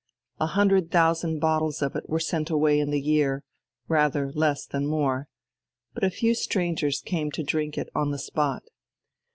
[0.39, 3.43] A hundred thousand bottles of it were sent away in the year
[3.87, 5.27] rather less than more.
[5.93, 8.63] And but few strangers came to drink it on the spot....